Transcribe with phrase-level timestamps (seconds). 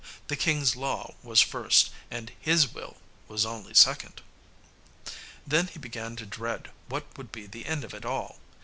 [0.29, 4.23] The king's law was first, and his will was only second.
[5.45, 8.39] Then he began to dread what would be the end of it all.